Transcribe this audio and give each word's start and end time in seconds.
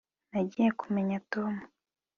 nagiye 0.29 0.69
kumenya 0.79 1.17
tom 1.31 1.53